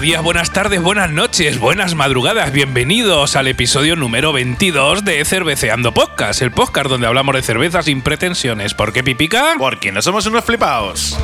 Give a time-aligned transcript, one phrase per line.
[0.00, 2.52] Buenos días, buenas tardes, buenas noches, buenas madrugadas.
[2.52, 8.00] Bienvenidos al episodio número 22 de Cerveceando Podcast, el podcast donde hablamos de cervezas sin
[8.00, 8.72] pretensiones.
[8.72, 9.56] ¿Por qué pipica?
[9.58, 11.18] Porque no somos unos flipaos.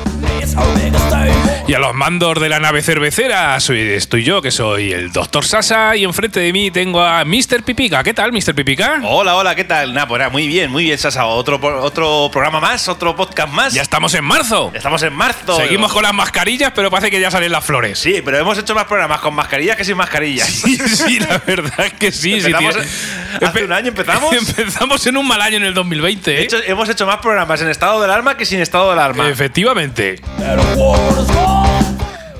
[1.68, 5.44] Y a los mandos de la nave cervecera soy, estoy yo, que soy el Dr.
[5.44, 7.64] Sasa, y enfrente de mí tengo a Mr.
[7.64, 8.04] Pipica.
[8.04, 8.54] ¿Qué tal, Mr.
[8.54, 9.00] Pipica?
[9.04, 9.92] Hola, hola, ¿qué tal?
[9.92, 11.26] Nah, pues muy bien, muy bien, Sasa.
[11.26, 13.74] Otro, otro programa más, otro podcast más.
[13.74, 14.70] Ya estamos en marzo.
[14.72, 15.56] Ya estamos en marzo.
[15.56, 17.98] Seguimos con las mascarillas, pero parece que ya salen las flores.
[17.98, 20.46] Sí, pero hemos hecho más programas con mascarillas que sin mascarillas.
[20.66, 22.34] Sí, sí, la verdad es que sí.
[22.34, 24.32] hace un año empezamos.
[24.58, 26.30] Empezamos en un mal año en el 2020.
[26.30, 26.42] De ¿eh?
[26.44, 29.28] hecho, hemos hecho más programas en estado de alarma que sin estado de alarma.
[29.28, 30.20] Efectivamente.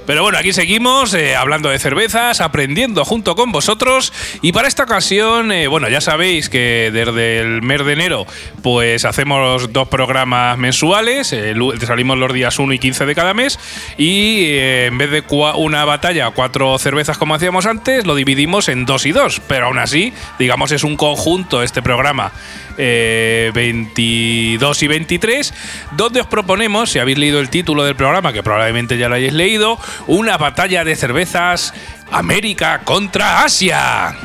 [0.06, 4.12] Pero bueno, aquí seguimos eh, hablando de cervezas, aprendiendo junto con vosotros.
[4.40, 8.26] Y para esta ocasión, eh, bueno, ya sabéis que desde el mes de enero,
[8.62, 11.32] pues hacemos dos programas mensuales.
[11.32, 11.54] eh,
[11.84, 13.58] salimos los días 1 y 15 de cada mes.
[13.98, 15.24] Y en vez de
[15.56, 19.42] una batalla, cuatro cervezas como hacíamos antes, lo dividimos en dos y dos.
[19.48, 22.32] Pero aún así, digamos, es un conjunto este programa.
[22.78, 25.54] eh, 22 y 23,
[25.92, 29.32] donde os proponemos, si habéis leído el título del programa, que probablemente ya lo hayáis
[29.32, 31.72] leído, una batalla de cervezas
[32.10, 34.16] América contra Asia.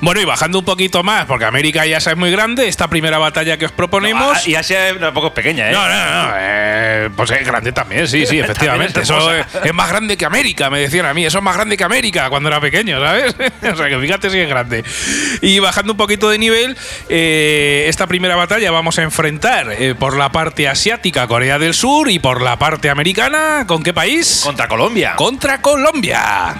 [0.00, 3.18] Bueno, y bajando un poquito más, porque América y Asia es muy grande, esta primera
[3.18, 4.36] batalla que os proponemos...
[4.36, 5.72] Ah, y Asia tampoco es pequeña, ¿eh?
[5.72, 6.34] No, no, no.
[6.38, 9.00] eh, pues es grande también, sí, sí, efectivamente.
[9.00, 11.24] Es Eso es, es más grande que América, me decían a mí.
[11.24, 13.34] Eso es más grande que América cuando era pequeño, ¿sabes?
[13.72, 14.84] o sea, que fíjate si es grande.
[15.40, 16.76] Y bajando un poquito de nivel,
[17.08, 22.10] eh, esta primera batalla vamos a enfrentar eh, por la parte asiática Corea del Sur
[22.10, 24.40] y por la parte americana, ¿con qué país?
[24.44, 25.14] Contra Colombia.
[25.16, 26.54] Contra Colombia.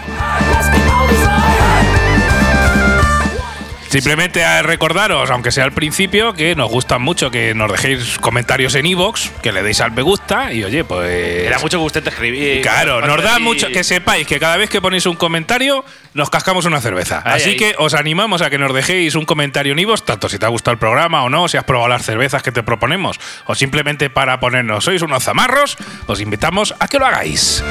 [3.94, 8.75] Simplemente a recordaros, aunque sea al principio, que nos gusta mucho que nos dejéis comentarios
[8.75, 11.47] en iVoox, que le deis al me gusta y oye, pues.
[11.47, 12.60] Era mucho gusto escribir.
[12.60, 16.28] Claro, nos da y- mucho que sepáis que cada vez que ponéis un comentario nos
[16.28, 17.22] cascamos una cerveza.
[17.25, 17.56] Ahí, Así ahí.
[17.56, 20.49] que os animamos a que nos dejéis un comentario en iVoox, tanto si te ha
[20.49, 24.11] gustado el programa o no, si has probado las cervezas que te proponemos, o simplemente
[24.11, 25.76] para ponernos sois unos zamarros,
[26.09, 27.62] os invitamos a que lo hagáis.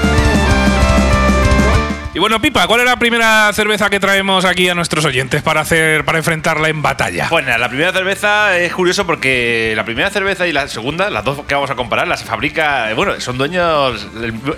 [2.15, 5.61] Y bueno, Pipa, ¿cuál es la primera cerveza que traemos aquí a nuestros oyentes para
[5.61, 7.25] hacer para enfrentarla en batalla?
[7.27, 11.23] Pues nada, la primera cerveza es curioso porque la primera cerveza y la segunda, las
[11.23, 12.91] dos que vamos a comparar, las fabrica.
[12.91, 14.07] eh, Bueno, son dueños.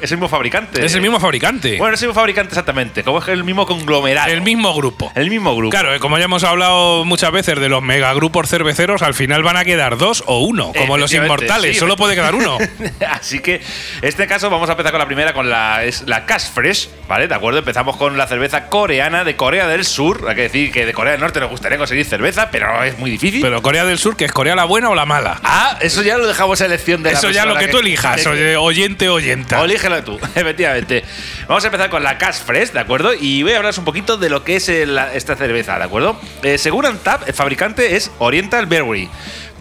[0.02, 0.86] es el mismo fabricante.
[0.86, 1.78] es el mismo fabricante.
[1.78, 3.04] Bueno, es el mismo fabricante exactamente.
[3.06, 4.30] Como es el mismo conglomerado.
[4.34, 5.14] el mismo grupo.
[5.16, 5.70] El mismo grupo.
[5.72, 9.56] Claro, eh, como ya hemos hablado muchas veces de los megagrupos cerveceros, al final van
[9.56, 12.58] a quedar dos o uno, como los inmortales, sí, solo puede quedar uno.
[13.10, 13.62] Así que, en
[14.02, 17.30] este caso, vamos a empezar con la primera, con la, es la Cash Fresh, ¿vale?
[17.30, 17.45] ¿De acuerdo?
[17.54, 20.26] Empezamos con la cerveza coreana de Corea del Sur.
[20.28, 23.12] Hay que decir que de Corea del Norte nos gustaría conseguir cerveza, pero es muy
[23.12, 23.42] difícil.
[23.42, 25.40] Pero Corea del Sur, que es Corea la buena o la mala.
[25.44, 28.22] ah, eso ya lo dejamos a elección de la Eso ya lo que tú elijas,
[28.22, 29.62] que- oye, oyente oyenta.
[29.62, 31.04] O elígelo tú, efectivamente.
[31.48, 33.14] Vamos a empezar con la Cash Fresh, ¿de acuerdo?
[33.14, 36.20] Y voy a hablaros un poquito de lo que es el- esta cerveza, ¿de acuerdo?
[36.44, 39.10] Eh, según Antap, el fabricante es Oriental Brewery,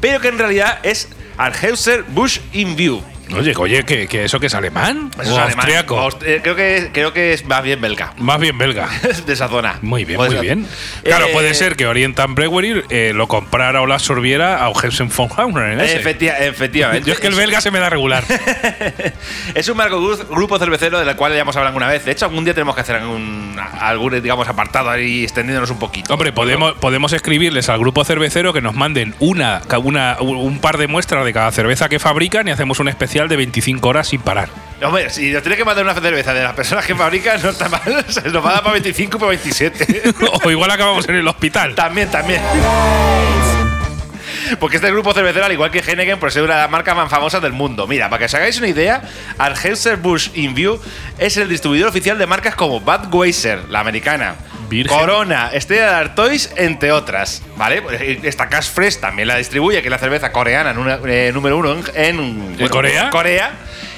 [0.01, 3.03] pero que en realidad es Anheuser Busch InView.
[3.37, 5.11] Oye, oye, ¿que, que eso que es alemán?
[5.21, 5.53] Eso ¿O es alemán.
[5.57, 5.99] austriaco?
[5.99, 8.13] Aust- eh, creo, que, creo que es más bien belga.
[8.19, 8.89] Más bien belga.
[9.27, 9.79] de esa zona.
[9.83, 10.45] Muy bien, Puede muy ser.
[10.57, 10.69] bien.
[11.03, 15.09] Claro, Eh, puede ser que Oriental Brewery eh, lo comprara o lo absorbiera a Hesen
[15.09, 15.79] von Hauner.
[15.79, 17.07] efecti- efectivamente.
[17.09, 18.25] Yo es que el belga se me da regular.
[19.55, 22.05] Es un marco gru- grupo cervecero del cual ya hemos hablado alguna vez.
[22.05, 26.13] De hecho, algún día tenemos que hacer algún, algún digamos, apartado ahí extendiéndonos un poquito.
[26.13, 30.79] Hombre, podemos, podemos escribirles al grupo cervecero que nos manden una, ca- una, un par
[30.79, 32.89] de muestras de cada cerveza que fabrican y hacemos un
[33.23, 34.49] de 25 horas sin parar.
[34.83, 37.69] Hombre, si nos tiene que mandar una cerveza de las personas que fabrican, no está
[37.69, 38.05] mal.
[38.09, 40.03] Se nos va a dar para 25 y para 27.
[40.45, 41.75] o igual acabamos en el hospital.
[41.75, 42.43] también, también.
[44.61, 47.09] Porque este grupo cervecero, al igual que Heineken, por ser una de las marcas más
[47.09, 47.87] famosas del mundo.
[47.87, 49.03] Mira, para que os hagáis una idea,
[49.39, 50.79] Anheuser-Busch InView
[51.19, 54.37] es el distribuidor oficial de marcas como Budweiser, la americana,
[54.69, 54.97] Virgen.
[54.99, 57.43] Corona, Estrella de Artois, entre otras.
[57.57, 57.83] ¿Vale?
[57.83, 60.75] Pues, eh, Esta Cash Fresh también la distribuye, que es la cerveza coreana
[61.07, 63.11] eh, número uno en, en ¿En Corea?
[63.11, 63.53] Corea.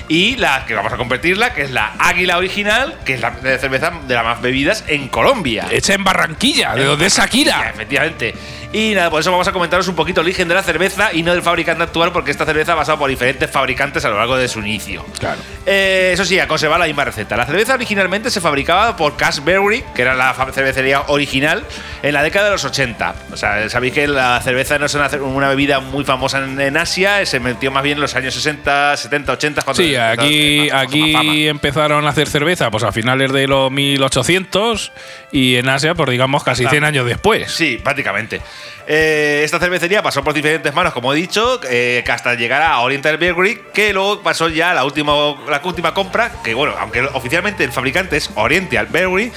[0.09, 3.93] Y la que vamos a competirla, que es la Águila Original, que es la cerveza
[4.07, 5.67] de las más bebidas en Colombia.
[5.71, 7.71] Hecha en Barranquilla, de donde es Shakira.
[7.71, 8.33] Efectivamente.
[8.73, 11.23] Y nada, por eso vamos a comentaros un poquito el origen de la cerveza y
[11.23, 14.37] no del fabricante actual, porque esta cerveza ha pasado por diferentes fabricantes a lo largo
[14.37, 15.05] de su inicio.
[15.19, 15.41] Claro.
[15.65, 17.37] Eh, eso sí, a conservar la misma receta.
[17.37, 21.65] La cerveza originalmente se fabricaba por Cash Brewery, que era la cervecería original,
[22.03, 23.15] en la década de los 80.
[23.33, 26.77] O sea, sabéis que la cerveza no es una, una bebida muy famosa en, en
[26.77, 29.63] Asia, se metió más bien en los años 60, 70, 80.
[29.63, 34.93] Cuando Sí, aquí, aquí empezaron a hacer cerveza pues a finales de los 1800
[35.33, 37.51] y en Asia, pues digamos, casi 100 años después.
[37.51, 38.41] Sí, prácticamente.
[38.89, 42.79] Eh, esta cervecería pasó por diferentes manos, como he dicho, eh, que hasta llegar a
[42.81, 45.13] Oriental Brewery, que luego pasó ya la última,
[45.49, 49.33] la última compra, que bueno, aunque oficialmente el fabricante es Oriental Brewery,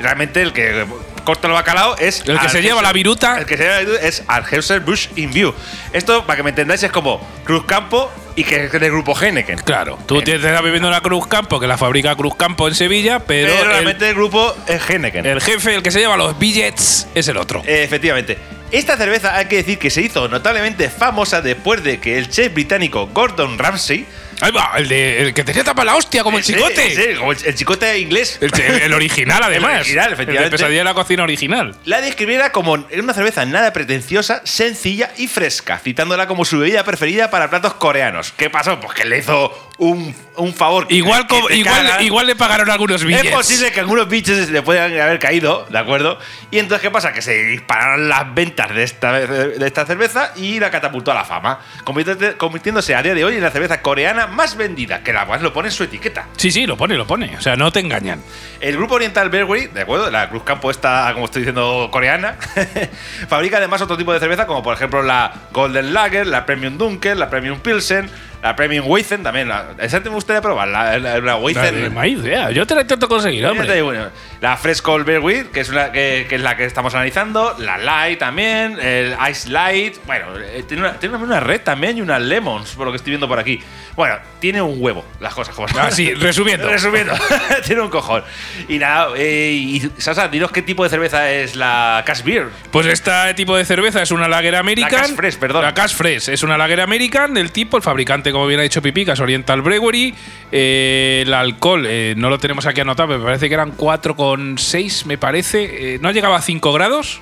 [0.00, 0.84] realmente el que
[1.24, 2.22] corta el bacalao es...
[2.26, 3.38] El que se lleva la viruta.
[3.38, 5.54] El que se lleva la viruta es Bush in View.
[5.92, 9.58] Esto, para que me entendáis, es como Cruz Campo y que es del grupo Heineken.
[9.58, 13.18] Claro, tú te estás bebiendo una Cruz Campo, que la fabrica Cruz Campo en Sevilla,
[13.20, 15.26] pero, Pero el, realmente el grupo es Heineken.
[15.26, 17.62] el jefe, el que se lleva los billets, es el otro.
[17.66, 18.38] Eh, Efectivamente.
[18.70, 22.52] Esta cerveza hay que decir que se hizo notablemente famosa después de que el chef
[22.52, 24.06] británico Gordon Ramsay.
[24.40, 26.94] Ahí va, el, de, el que tenía tapa la hostia, como el Sí, chicote.
[26.94, 28.38] sí, como el, el chicote inglés.
[28.40, 29.80] El, el original, además.
[29.80, 30.50] original, El efectivamente.
[30.50, 31.74] de pesadilla de la cocina original.
[31.86, 37.30] La describiera como una cerveza nada pretenciosa, sencilla y fresca, citándola como su bebida preferida
[37.30, 38.32] para platos coreanos.
[38.36, 38.78] ¿Qué pasó?
[38.78, 40.86] Pues que le hizo un, un favor.
[40.88, 43.24] que- Igual, que te igual, igual le pagaron algunos billets.
[43.26, 46.18] Es posible que algunos bichos le puedan haber caído, ¿de acuerdo?
[46.50, 47.12] Y entonces, ¿qué pasa?
[47.12, 51.24] Que se dispararon las ventas de esta, de esta cerveza y la catapultó a la
[51.24, 55.42] fama, convirtiéndose- a día de hoy en la cerveza coreana más vendida, que la cual
[55.42, 56.26] lo pone en su etiqueta.
[56.36, 57.36] Sí, sí, lo pone, lo pone.
[57.36, 58.20] O sea, no te engañan.
[58.60, 60.10] El grupo Oriental Brewery, ¿de acuerdo?
[60.10, 62.36] La Cruz Campo esta, como estoy diciendo, coreana,
[63.28, 67.18] fabrica además otro tipo de cerveza, como por ejemplo la Golden Lager, la Premium Dunkel,
[67.18, 68.10] la Premium Pilsen,
[68.42, 69.48] la Premium Weizen también.
[69.48, 71.92] La, esa te gustaría probar, la, la, la Weizen.
[71.92, 72.50] No idea.
[72.50, 73.82] Yo te la intento conseguir, hombre.
[73.82, 74.08] bueno,
[74.40, 77.56] la Fresh Cold Beer Wheat, que es, una, que, que es la que estamos analizando,
[77.58, 82.00] la Light también, el Ice Light, bueno, eh, tiene una, tiene una red también y
[82.00, 83.60] unas Lemons, por lo que estoy viendo por aquí.
[83.96, 85.66] Bueno, tiene un huevo, las cosas como.
[85.76, 86.68] Ah, sí, resumiendo.
[86.78, 87.12] Resumiendo,
[87.66, 88.22] tiene un cojón.
[88.68, 92.48] Y nada, eh, y Sasa, dinos qué tipo de cerveza es la Cash Beer.
[92.70, 94.92] Pues este tipo de cerveza es una Lager American.
[94.92, 95.62] La Cash Fresh, perdón.
[95.62, 98.82] La Cash Fresh es una Lager American del tipo, el fabricante, como bien ha dicho
[98.82, 100.14] Pipi, que es Oriental Brewery.
[100.50, 105.06] Eh, el alcohol, eh, no lo tenemos aquí anotado, pero me parece que eran 4,6,
[105.06, 105.94] me parece.
[105.94, 107.20] Eh, no llegaba a 5 grados.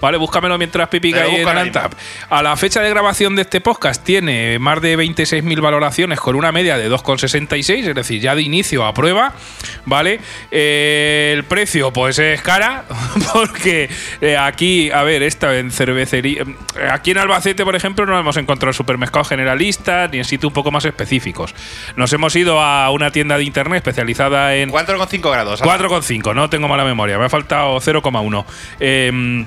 [0.00, 1.92] Vale, búscamelo mientras Pipi cae en el Antap.
[2.28, 6.52] A la fecha de grabación de este podcast tiene más de 26.000 valoraciones con una
[6.52, 9.32] media de 2,66, es decir, ya de inicio a prueba,
[9.86, 10.20] ¿vale?
[10.50, 12.84] Eh, el precio, pues es cara,
[13.32, 13.88] porque
[14.20, 16.42] eh, aquí, a ver, esta en cervecería.
[16.42, 20.54] eh, Aquí en Albacete, por ejemplo, no hemos encontrado supermercados generalistas ni en sitios un
[20.54, 21.54] poco más específicos.
[21.96, 25.58] Nos hemos ido a una tienda de internet especializada en 4,5 grados.
[25.60, 25.78] Sasa.
[25.78, 28.44] 4,5, no tengo mala memoria, me ha faltado 0,1.
[28.78, 29.46] Eh,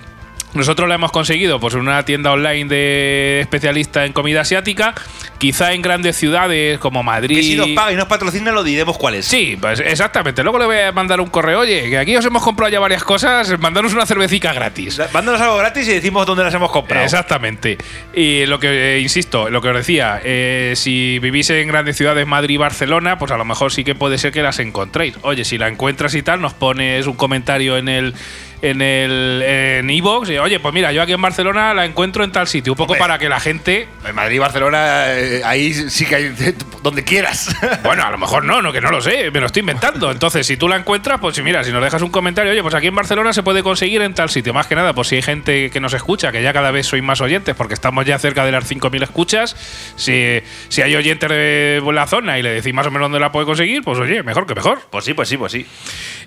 [0.53, 4.95] nosotros la hemos conseguido pues, en una tienda online de especialista en comida asiática,
[5.37, 7.37] quizá en grandes ciudades como Madrid.
[7.37, 9.25] Que si nos paga y nos patrocina, lo diremos cuál es.
[9.25, 10.43] Sí, pues exactamente.
[10.43, 11.59] Luego le voy a mandar un correo.
[11.59, 14.99] Oye, que aquí os hemos comprado ya varias cosas, mandaros una cervecita gratis.
[15.13, 17.03] Mándanos algo gratis y decimos dónde las hemos comprado.
[17.03, 17.77] Exactamente.
[18.13, 22.25] Y lo que, eh, insisto, lo que os decía, eh, si vivís en grandes ciudades,
[22.25, 25.15] Madrid y Barcelona, pues a lo mejor sí que puede ser que las encontréis.
[25.21, 28.15] Oye, si la encuentras y tal, nos pones un comentario en el
[28.61, 32.31] en el en iVoox y oye, pues mira, yo aquí en Barcelona la encuentro en
[32.31, 32.99] tal sitio, un poco Hombre.
[32.99, 36.35] para que la gente En Madrid y Barcelona, eh, ahí sí que hay
[36.83, 37.55] donde quieras.
[37.83, 40.11] Bueno, a lo mejor no, no, que no lo sé, me lo estoy inventando.
[40.11, 42.75] Entonces, si tú la encuentras, pues si mira, si nos dejas un comentario, oye, pues
[42.75, 44.53] aquí en Barcelona se puede conseguir en tal sitio.
[44.53, 47.01] Más que nada, pues si hay gente que nos escucha, que ya cada vez sois
[47.01, 49.55] más oyentes, porque estamos ya cerca de las 5.000 escuchas,
[49.95, 53.31] si, si hay oyentes de la zona y le decís más o menos dónde la
[53.31, 54.81] puede conseguir, pues oye, mejor que mejor.
[54.89, 55.65] Pues sí, pues sí, pues sí.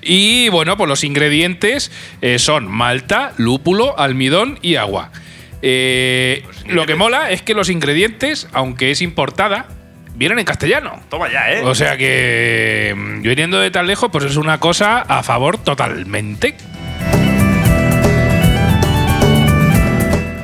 [0.01, 1.91] Y bueno, pues los ingredientes
[2.23, 5.11] eh, son malta, lúpulo, almidón y agua.
[5.61, 9.67] Eh, lo que mola es que los ingredientes, aunque es importada,
[10.15, 11.01] vienen en castellano.
[11.11, 11.63] Toma ya, ¿eh?
[11.65, 16.55] O sea que, mm, viniendo de tan lejos, pues es una cosa a favor totalmente.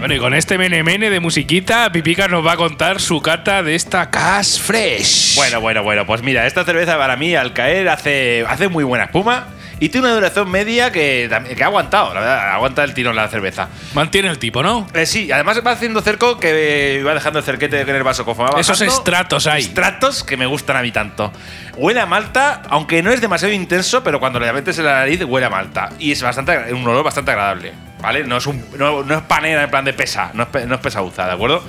[0.00, 3.76] Bueno, y con este menemene de musiquita, Pipica nos va a contar su cata de
[3.76, 5.36] esta Cash Fresh.
[5.36, 6.06] Bueno, bueno, bueno.
[6.06, 10.06] Pues mira, esta cerveza para mí al caer hace, hace muy buena espuma y tiene
[10.06, 13.68] una duración media que, que ha aguantado, la verdad, aguanta el tirón la cerveza.
[13.94, 14.86] Mantiene el tipo, ¿no?
[14.94, 18.52] Eh, sí, además va haciendo cerco que va dejando el cerquete en el vaso conforme
[18.52, 18.98] va Esos bajando.
[18.98, 19.62] estratos hay.
[19.62, 21.32] Estratos que me gustan a mí tanto.
[21.76, 25.22] Huele a malta, aunque no es demasiado intenso, pero cuando le metes en la nariz
[25.24, 25.90] huele a malta.
[25.98, 28.24] Y es bastante, un olor bastante agradable, ¿vale?
[28.24, 30.82] No es, un, no, no es panera en plan de pesa, no es, no es
[30.82, 31.62] ¿de acuerdo?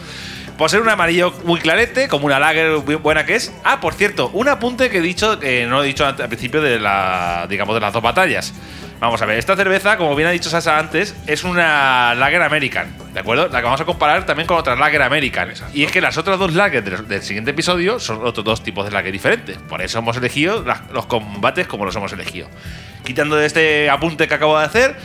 [0.59, 3.51] Por ser un amarillo muy clarete, como una lager muy buena que es.
[3.63, 6.77] Ah, por cierto, un apunte que he dicho, que no he dicho al principio de
[6.79, 8.53] la, digamos, de las dos batallas.
[8.99, 12.93] Vamos a ver, esta cerveza, como bien ha dicho Sasa antes, es una Lager American,
[13.13, 13.47] ¿de acuerdo?
[13.47, 15.53] La que vamos a comparar también con otras Lager American.
[15.73, 18.83] Y es que las otras dos Lager del, del siguiente episodio son otros dos tipos
[18.83, 19.57] de Lager diferentes.
[19.57, 22.49] Por eso hemos elegido las- los combates como los hemos elegido.
[23.05, 24.97] Quitando de este apunte que acabo de hacer,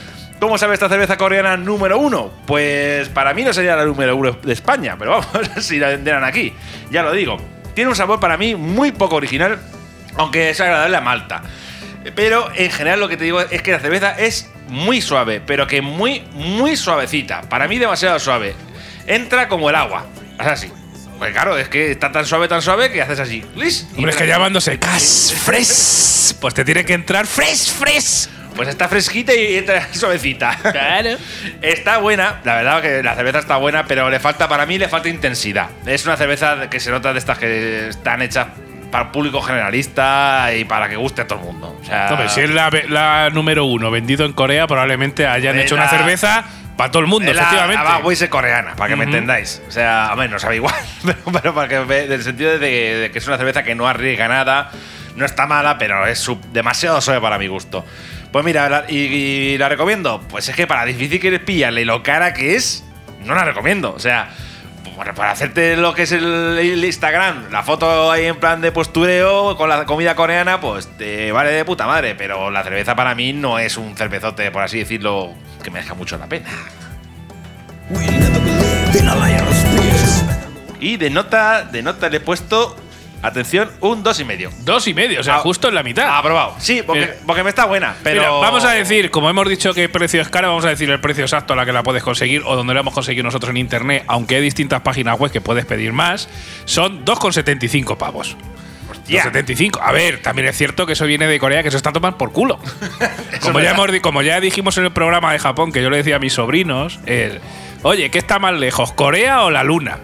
[0.45, 2.31] ¿cómo sabe esta cerveza coreana número uno?
[2.47, 5.27] Pues para mí no sería la número uno de España, pero vamos,
[5.65, 6.53] si la vendieran aquí,
[6.91, 7.39] ya lo digo.
[7.73, 9.59] Tiene un sabor para mí muy poco original,
[10.17, 11.43] aunque es agradable a malta.
[12.15, 15.67] Pero en general lo que te digo es que la cerveza es muy suave, pero
[15.67, 17.41] que muy, muy suavecita.
[17.49, 18.55] Para mí demasiado suave.
[19.07, 20.05] Entra como el agua.
[20.39, 20.71] Es así.
[21.19, 23.43] Pues claro, es que está tan suave, tan suave que haces así.
[23.57, 23.87] ¡Lis!
[23.95, 28.34] Y Hombre, es que llamándose Cas Fresh, pues te tiene que entrar Fresh Fresh.
[28.55, 30.57] Pues está fresquita y entra suavecita.
[30.73, 31.11] Claro.
[31.61, 34.89] Está buena, la verdad que la cerveza está buena, pero le falta, para mí, le
[34.89, 35.69] falta intensidad.
[35.87, 38.47] Es una cerveza que se nota de estas que están hechas
[38.91, 41.77] para el público generalista y para que guste a todo el mundo.
[41.81, 45.85] O sea, si es la, la número uno vendido en Corea, probablemente hayan hecho una
[45.85, 46.45] la- cerveza
[46.77, 47.85] para todo el mundo, es la, efectivamente.
[47.85, 49.15] la Budweiser coreana, para que me Ujú.
[49.15, 49.63] entendáis.
[49.69, 52.59] O sea, a ver, no sabe igual, pero, pero para que ve, del sentido de,
[52.59, 54.71] de que es una cerveza que no arriesga nada,
[55.17, 57.85] no está mala, pero es su- demasiado suave para mi gusto.
[58.35, 60.21] Pues mira, la- y, y la recomiendo.
[60.29, 62.83] Pues es que para difícil que eres pillarle y lo cara que es,
[63.25, 63.95] no la recomiendo.
[63.95, 64.29] O sea,
[64.97, 68.73] bueno, para hacerte lo que es el, el Instagram, la foto ahí en plan de
[68.73, 72.17] postureo con la comida coreana, pues te vale de puta madre.
[72.17, 76.19] Pero la cerveza para mí no es un cervezote, por así decirlo, que merezca mucho
[76.19, 76.49] la pena.
[80.81, 82.77] Y de nota, de nota le he puesto,
[83.27, 84.51] atención, un dos y medio.
[84.61, 86.17] Dos y medio, o sea, Ah, justo en la mitad.
[86.17, 86.55] Aprobado.
[86.59, 87.15] Sí, porque, Mira.
[87.27, 88.21] porque me está buena, pero.
[88.21, 90.89] Mira, vamos a decir, como hemos dicho que el precio es caro, vamos a decir
[90.91, 93.51] el precio exacto a la que la puedes conseguir o donde la hemos conseguido nosotros
[93.51, 96.29] en internet, aunque hay distintas páginas web que puedes pedir más,
[96.67, 98.37] son 2,75 pavos.
[98.91, 99.25] Hostia.
[99.25, 99.81] 2,75.
[99.83, 102.33] A ver, también es cierto que eso viene de Corea, que eso está tomando por
[102.33, 102.59] culo.
[103.43, 105.97] como, ya hemos, di- como ya dijimos en el programa de Japón, que yo le
[105.99, 107.35] decía a mis sobrinos, es,
[107.83, 109.99] oye, ¿qué está más lejos, Corea o la Luna?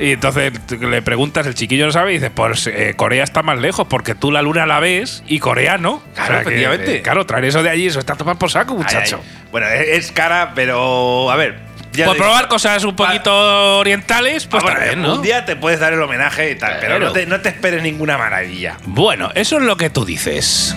[0.00, 3.58] Y entonces le preguntas, el chiquillo lo sabe y dice, pues eh, Corea está más
[3.58, 6.02] lejos porque tú la luna la ves y Corea no.
[6.14, 6.96] Claro, efectivamente.
[6.96, 9.20] eh, claro, traer eso de allí, eso está tomando por saco, muchacho.
[9.22, 9.38] ay.
[9.50, 11.30] Bueno, es, cara, pero.
[11.30, 11.58] A ver.
[11.92, 15.14] ya Por probar cosas un poquito orientales, pues Ah, también, ¿no?
[15.16, 17.82] Un día te puedes dar el homenaje y tal, pero no te, no te esperes
[17.82, 18.76] ninguna maravilla.
[18.84, 20.76] Bueno, eso es lo que tú dices.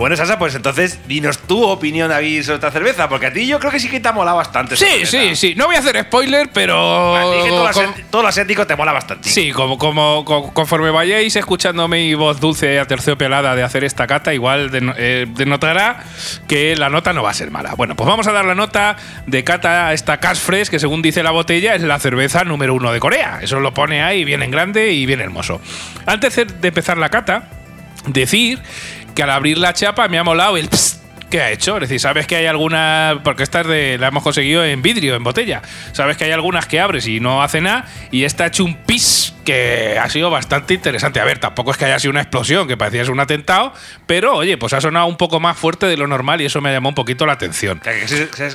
[0.00, 3.58] Bueno, Sasa, pues entonces dinos tu opinión, David, sobre esta cerveza, porque a ti yo
[3.58, 4.74] creo que sí que te ha molado bastante.
[4.74, 5.10] Sí, cerveza.
[5.10, 5.54] sí, sí.
[5.56, 7.14] No voy a hacer spoiler, pero.
[7.16, 9.28] A ti que todo, lo con- asiático- todo lo asiático te mola bastante.
[9.28, 14.06] Sí, como, como, co- conforme vayáis escuchando mi voz dulce y aterciopelada de hacer esta
[14.06, 16.02] cata, igual deno- eh, denotará
[16.48, 17.74] que la nota no va a ser mala.
[17.74, 21.02] Bueno, pues vamos a dar la nota de cata a esta Cash Fresh, que según
[21.02, 23.40] dice la botella es la cerveza número uno de Corea.
[23.42, 25.60] Eso lo pone ahí bien en grande y bien hermoso.
[26.06, 27.48] Antes de empezar la cata,
[28.06, 28.58] decir
[29.14, 31.00] que al abrir la chapa me ha molado el psst
[31.30, 31.76] que ha hecho.
[31.76, 35.14] Es decir, sabes que hay algunas, porque esta es de, la hemos conseguido en vidrio,
[35.14, 35.62] en botella.
[35.92, 38.74] Sabes que hay algunas que abres y no hace nada, y esta ha hecho un
[38.74, 41.20] pis que ha sido bastante interesante.
[41.20, 43.72] A ver, tampoco es que haya sido una explosión, que parecía ser un atentado,
[44.06, 46.72] pero oye, pues ha sonado un poco más fuerte de lo normal y eso me
[46.72, 47.80] llamó un poquito la atención.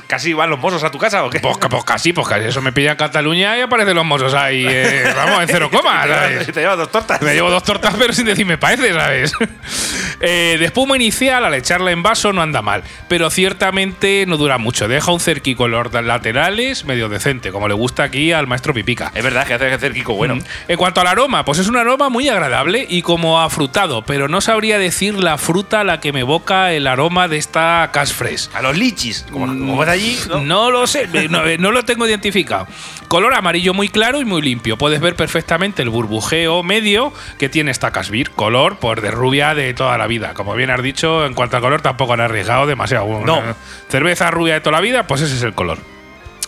[0.06, 1.40] Casi, van los mozos a tu casa o qué?
[1.40, 2.46] Pues, pues casi, pues casi.
[2.46, 6.06] Eso me pilla en Cataluña y aparecen los mozos ahí, eh, vamos, en cero coma,
[6.06, 6.46] ¿sabes?
[6.46, 7.20] te llevas dos tortas.
[7.22, 9.32] Me llevo dos tortas, pero sin decir me parece, ¿sabes?
[10.20, 12.82] Eh, de espuma inicial, al echarla en vaso, no anda mal.
[13.06, 14.88] Pero ciertamente no dura mucho.
[14.88, 19.12] Deja un cerqui con los laterales medio decente, como le gusta aquí al maestro Pipica.
[19.14, 20.36] Es verdad que hace Kiko bueno.
[20.36, 20.42] Mm.
[20.76, 24.42] En cuanto al aroma, pues es un aroma muy agradable y como afrutado, pero no
[24.42, 28.50] sabría decir la fruta a la que me evoca el aroma de esta Cash Fresh.
[28.52, 30.40] A los lichis, como, como ves allí, ¿no?
[30.42, 32.66] No lo sé, no, no lo tengo identificado.
[33.08, 34.76] Color amarillo muy claro y muy limpio.
[34.76, 38.32] Puedes ver perfectamente el burbujeo medio que tiene esta Casbir.
[38.32, 40.34] Color, pues de rubia de toda la vida.
[40.34, 43.06] Como bien has dicho, en cuanto al color tampoco han arriesgado demasiado.
[43.24, 43.40] No.
[43.88, 45.95] Cerveza rubia de toda la vida, pues ese es el color.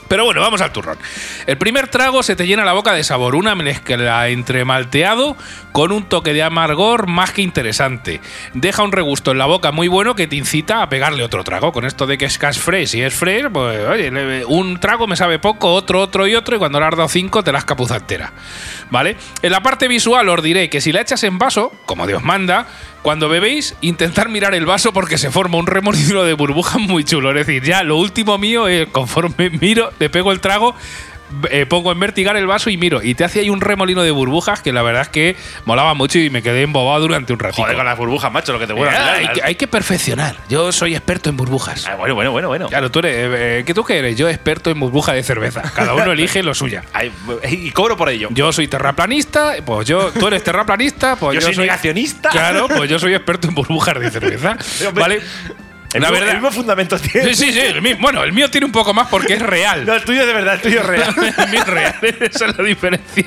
[0.08, 0.98] Pero bueno, vamos al turrón.
[1.46, 5.36] El primer trago se te llena la boca de sabor, una mezcla entre malteado
[5.72, 8.20] con un toque de amargor más que interesante.
[8.54, 11.72] Deja un regusto en la boca muy bueno que te incita a pegarle otro trago.
[11.72, 15.16] Con esto de que es cash fresh y es fresh, pues oye, un trago me
[15.16, 17.96] sabe poco, otro, otro y otro, y cuando le has dado cinco te las capuza
[17.96, 18.32] entera.
[18.90, 19.16] ¿Vale?
[19.42, 22.66] En la parte visual os diré que si la echas en vaso, como Dios manda,
[23.02, 27.30] cuando bebéis, intentar mirar el vaso porque se forma un remolino de burbujas muy chulo.
[27.30, 30.74] Es decir, ya lo último mío es conforme miro, le pego el trago,
[31.50, 33.02] eh, pongo en vertigar el vaso y miro.
[33.02, 36.18] Y te hace ahí un remolino de burbujas que la verdad es que molaba mucho
[36.18, 37.62] y me quedé embobado durante un ratito.
[37.62, 39.66] Joder, con las burbujas, macho, lo que te vuelve Eh, a hay, que, hay que
[39.66, 40.36] perfeccionar.
[40.48, 41.86] Yo soy experto en burbujas.
[41.86, 42.68] Ah, bueno, bueno, bueno, bueno.
[42.68, 43.14] Claro, tú eres.
[43.16, 44.16] eh, ¿qué tú qué eres?
[44.16, 45.62] Yo experto en burbujas de cerveza.
[45.74, 46.82] Cada uno elige lo suya.
[46.92, 47.12] Ay,
[47.50, 48.28] y cobro por ello.
[48.32, 52.30] Yo soy terraplanista, pues yo, tú eres terraplanista, pues Yo soy negacionista.
[52.30, 54.56] Claro, pues yo soy experto en burbujas de cerveza.
[54.94, 55.20] ¿Vale?
[55.94, 56.28] El, La mismo, verdad.
[56.36, 57.34] el mismo fundamento tiene.
[57.34, 57.58] Sí, sí, sí.
[57.60, 59.86] el mío- bueno, el mío tiene un poco más porque es real.
[59.86, 61.14] No, el tuyo de verdad, el tuyo es real.
[61.38, 61.94] el mío es real.
[62.20, 63.24] Esa es la diferencia.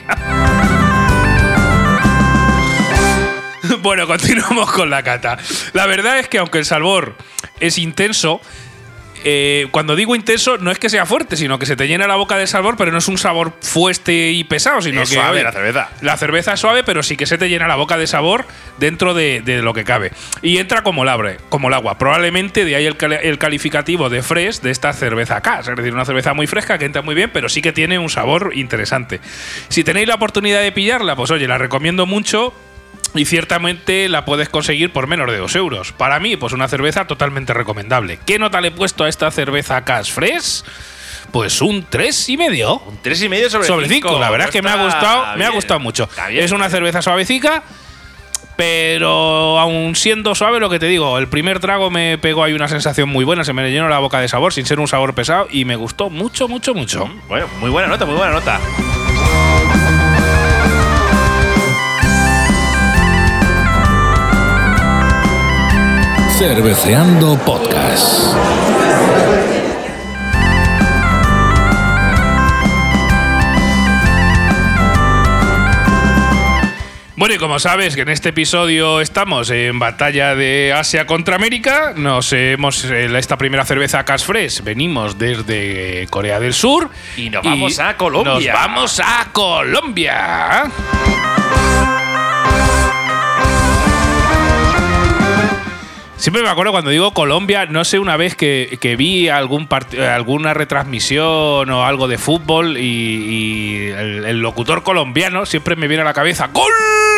[3.81, 5.37] Bueno, continuamos con la cata.
[5.73, 7.15] La verdad es que aunque el sabor
[7.59, 8.41] es intenso,
[9.23, 12.15] eh, cuando digo intenso, no es que sea fuerte, sino que se te llena la
[12.15, 15.15] boca de sabor, pero no es un sabor fuerte y pesado, sino Es que.
[15.15, 15.89] suave la cerveza.
[16.01, 18.45] La cerveza es suave, pero sí que se te llena la boca de sabor
[18.77, 20.11] dentro de, de lo que cabe.
[20.41, 21.97] Y entra como el, abre, como el agua.
[21.97, 25.59] Probablemente de ahí el, el calificativo de fresh de esta cerveza acá.
[25.59, 28.09] Es decir, una cerveza muy fresca que entra muy bien, pero sí que tiene un
[28.09, 29.21] sabor interesante.
[29.69, 32.53] Si tenéis la oportunidad de pillarla, pues oye, la recomiendo mucho.
[33.13, 35.91] Y ciertamente la puedes conseguir por menos de 2 euros.
[35.91, 38.19] Para mí, pues una cerveza totalmente recomendable.
[38.25, 40.63] ¿Qué nota le he puesto a esta cerveza Cash Fresh?
[41.31, 42.77] Pues un 3 y medio.
[42.79, 44.19] Un 3,5 y medio sobre Sobre 5, cinco.
[44.19, 46.09] la verdad es que me ha gustado, me ha gustado mucho.
[46.29, 47.63] Es una cerveza suavecica,
[48.55, 52.67] pero aún siendo suave, lo que te digo, el primer trago me pegó ahí una
[52.67, 55.47] sensación muy buena, se me llenó la boca de sabor, sin ser un sabor pesado,
[55.49, 57.09] y me gustó mucho, mucho, mucho.
[57.27, 58.59] Bueno, muy buena nota, muy buena nota.
[66.41, 68.33] Cerveceando Podcast.
[77.15, 81.93] Bueno, y como sabes que en este episodio estamos en batalla de Asia contra América,
[81.95, 87.43] nos hemos eh, esta primera cerveza Cash Fresh, venimos desde Corea del Sur Y nos
[87.43, 88.33] vamos a Colombia.
[88.33, 90.71] Nos vamos a Colombia.
[96.21, 99.67] Siempre me acuerdo cuando digo Colombia, no sé una vez que, que vi algún
[100.13, 106.01] alguna retransmisión o algo de fútbol y, y el, el locutor colombiano siempre me viene
[106.01, 106.71] a la cabeza ¡Gol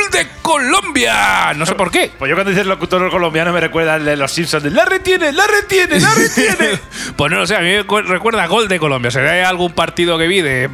[0.10, 1.54] de Colombia!
[1.56, 2.12] No sé por qué.
[2.18, 5.34] Pues yo cuando dices locutor colombiano me recuerda al de los Simpsons de ¡La retiene,
[5.34, 6.80] la retiene, la retiene!
[7.18, 9.12] Pues no lo sé, a mí me cu- recuerda gol de Colombia.
[9.12, 10.70] Será algún partido que vi de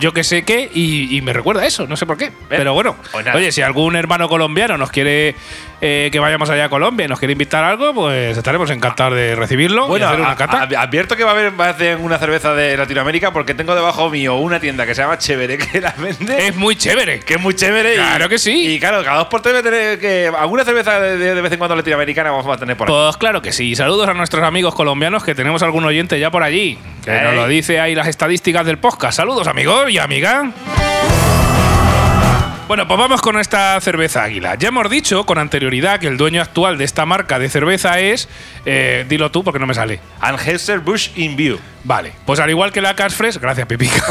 [0.00, 2.32] yo que sé qué y, y me recuerda eso, no sé por qué.
[2.48, 5.34] Pero bueno, pues oye, si algún hermano colombiano nos quiere
[5.80, 9.14] eh, que vayamos allá a Colombia y nos quiere invitar a algo, pues estaremos encantados
[9.14, 10.62] de recibirlo Bueno, y hacer una cata.
[10.62, 13.74] a- advierto que va a haber va a hacer una cerveza de Latinoamérica porque tengo
[13.74, 16.46] debajo mío una tienda que se llama Chévere que la vende.
[16.48, 17.20] es muy chévere.
[17.20, 17.94] que es muy chévere.
[17.94, 18.74] y- Claro que sí.
[18.74, 20.30] Y claro, cada dos por tres tener que.
[20.38, 22.94] Alguna cerveza de, de- de vez en cuando latinoamericana vamos a tener por aquí.
[22.96, 23.74] Pues claro que sí.
[23.76, 26.78] Saludos a nuestros amigos colombianos que tenemos algún oyente ya por allí.
[27.04, 29.18] Que nos lo dice ahí las estadísticas del podcast.
[29.18, 30.52] Saludos amigos y amiga.
[32.66, 34.54] Bueno, pues vamos con esta cerveza águila.
[34.54, 38.26] Ya hemos dicho con anterioridad que el dueño actual de esta marca de cerveza es.
[38.64, 40.00] eh, dilo tú porque no me sale.
[40.20, 41.58] Anheuser Busch in View.
[41.84, 44.02] Vale, pues al igual que la Cash Fresh, gracias Pipica.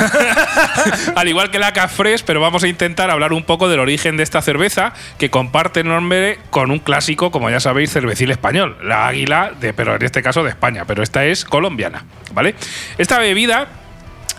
[1.16, 4.18] al igual que la Cash Fresh, pero vamos a intentar hablar un poco del origen
[4.18, 9.08] de esta cerveza que comparte nombre con un clásico, como ya sabéis, cervecil español, la
[9.08, 12.54] Águila, de, pero en este caso de España, pero esta es colombiana, ¿vale?
[13.00, 13.68] Esta bebida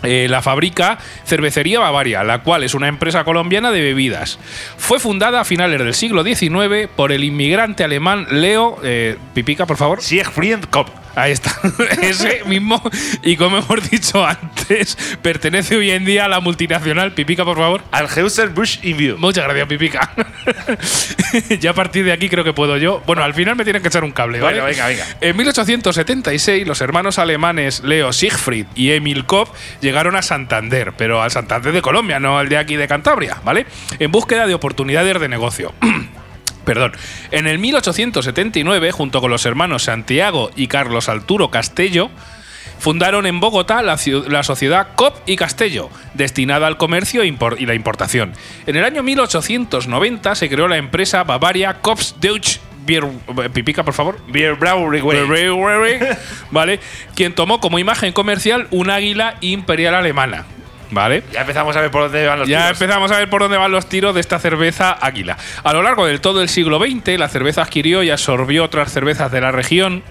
[0.05, 4.39] eh, la fabrica Cervecería Bavaria, la cual es una empresa colombiana de bebidas.
[4.77, 8.79] Fue fundada a finales del siglo XIX por el inmigrante alemán Leo.
[8.83, 10.01] eh, Pipica, por favor.
[10.01, 11.04] Siegfried Kopp.
[11.15, 11.55] Ahí está,
[12.01, 12.81] ese mismo.
[13.23, 17.13] Y como hemos dicho antes, pertenece hoy en día a la multinacional.
[17.13, 17.81] Pipica, por favor.
[17.91, 19.17] Anheuser Busch in View.
[19.17, 20.11] Muchas gracias, Pipica.
[21.59, 23.01] ya a partir de aquí creo que puedo yo.
[23.05, 24.61] Bueno, al final me tienen que echar un cable, ¿vale?
[24.61, 25.05] Venga, venga, venga.
[25.21, 31.31] En 1876, los hermanos alemanes Leo Siegfried y Emil Kopp llegaron a Santander, pero al
[31.31, 33.65] Santander de Colombia, no al de aquí de Cantabria, ¿vale?
[33.99, 35.73] En búsqueda de oportunidades de negocio.
[36.65, 36.93] Perdón.
[37.31, 42.09] En el 1879, junto con los hermanos Santiago y Carlos Arturo Castello,
[42.79, 43.97] fundaron en Bogotá la,
[44.27, 48.33] la sociedad COP y Castello, destinada al comercio e y la importación.
[48.65, 53.03] En el año 1890 se creó la empresa Bavaria Kops Deutsch Bier.
[53.53, 54.19] Pipica, por favor.
[54.27, 55.99] Brewery,
[56.51, 56.79] ¿Vale?
[57.15, 60.45] Quien tomó como imagen comercial un águila imperial alemana.
[60.95, 61.23] ¿Vale?
[61.33, 62.81] Ya empezamos a ver por dónde van los Ya tiros.
[62.81, 65.35] empezamos a ver por dónde van los tiros de esta cerveza águila.
[65.61, 69.29] A lo largo del todo el siglo XX, la cerveza adquirió y absorbió otras cervezas
[69.29, 70.03] de la región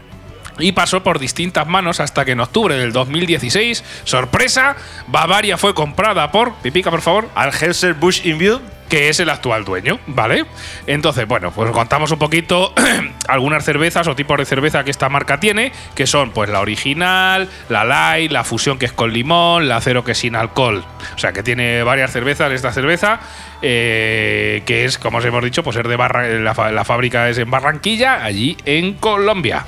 [0.58, 6.30] y pasó por distintas manos hasta que en octubre del 2016, sorpresa, Bavaria fue comprada
[6.30, 8.60] por, pipica por favor, Anheuser Busch in View.
[8.94, 10.46] Que es el actual dueño, ¿vale?
[10.86, 12.72] Entonces, bueno, pues contamos un poquito
[13.26, 17.48] algunas cervezas o tipos de cerveza que esta marca tiene, que son pues la original,
[17.68, 20.84] la light, la fusión que es con limón, la cero que es sin alcohol.
[21.12, 23.18] O sea, que tiene varias cervezas esta cerveza,
[23.62, 27.50] eh, que es, como os hemos dicho, pues es de Barra la, fábrica es en
[27.50, 29.66] Barranquilla, allí en Colombia.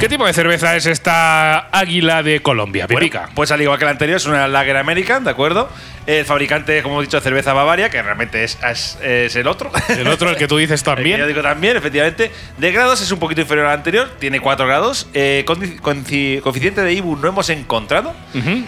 [0.00, 3.18] ¿Qué tipo de cerveza es esta águila de Colombia, Pipica?
[3.20, 5.68] Bueno, pues al igual que la anterior, es una Lager American, ¿de acuerdo?
[6.06, 9.70] El fabricante, como hemos dicho, cerveza Bavaria, que realmente es, es- es el otro.
[9.88, 11.18] el otro, el que tú dices El que también.
[11.18, 12.30] Yo digo también, efectivamente.
[12.56, 15.08] De grados es un poquito inferior al anterior, tiene 4 grados.
[15.14, 18.14] Eh, coeficiente de IBU no hemos encontrado.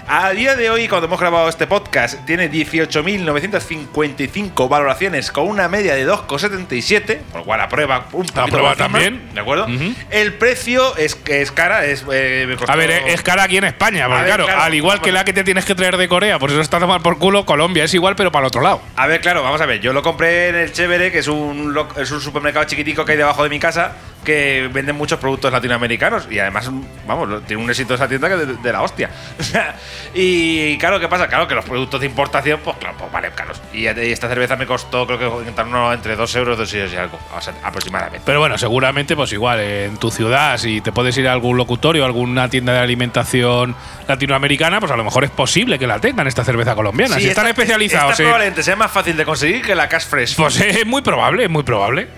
[0.08, 5.94] A día de hoy, cuando hemos grabado este podcast, tiene 18.955 valoraciones con una media
[5.94, 9.30] de 2,77, por lo cual aprueba un poquito Aprueba también.
[9.32, 9.64] ¿De acuerdo?
[9.66, 9.94] Ujú.
[10.10, 12.04] El precio es es cara, es.
[12.12, 14.74] eh, me costó- A ver, es cara aquí en España, porque ver, claro, claro, al
[14.74, 17.02] igual que la que te tienes que traer de Corea, por eso está a tomar
[17.02, 18.80] por culo, Colombia es igual, pero para el otro lado.
[18.96, 19.80] A ver, claro, vamos a ver.
[19.80, 23.18] Yo lo compré en el Chévere, que es un, es un supermercado chiquitico que hay
[23.18, 23.92] debajo de mi casa,
[24.24, 26.26] que venden muchos productos latinoamericanos.
[26.30, 26.70] Y además,
[27.06, 29.10] vamos, tiene un éxito esa tienda que de, de la hostia.
[30.14, 31.28] Y claro, ¿qué pasa?
[31.28, 33.60] Claro que los productos de importación, pues claro, pues valen caros.
[33.72, 35.48] Y, y esta cerveza me costó, creo que
[35.94, 38.22] entre 2 euros, 2 euros y algo, o sea, aproximadamente.
[38.24, 42.02] Pero bueno, seguramente, pues igual, en tu ciudad, si te puedes ir a algún locutorio,
[42.02, 43.76] a alguna tienda de alimentación
[44.08, 47.14] latinoamericana, pues a lo mejor es posible que la tengan esta cerveza colombiana.
[47.16, 48.28] Sí, si están esta- especializados Esta en.
[48.28, 50.36] probablemente sea más fácil de conseguir que la Cash Fresh.
[50.36, 52.08] Pues es muy probable, es muy probable.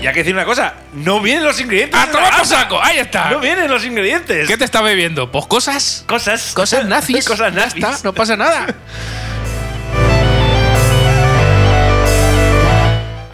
[0.00, 1.98] Y hay que decir una cosa: no vienen los ingredientes.
[2.00, 2.80] ¡A de tomar por saco!
[2.82, 3.30] ¡Ahí está!
[3.30, 4.46] No vienen los ingredientes.
[4.46, 5.30] ¿Qué te está bebiendo?
[5.30, 6.04] Pues cosas.
[6.06, 6.52] Cosas.
[6.54, 7.24] Cosas nazis.
[7.28, 8.04] Cosas nazis.
[8.04, 8.66] no pasa nada.